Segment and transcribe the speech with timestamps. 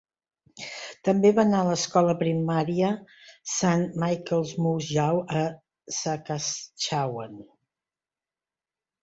[1.09, 2.89] També va anar a l'escola primària
[3.57, 5.45] Saint Michael's a Moose Jaw a
[5.99, 7.39] Saskatchewan.